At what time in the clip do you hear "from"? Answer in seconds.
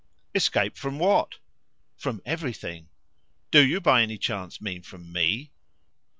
0.77-0.97, 1.95-2.23, 4.81-5.11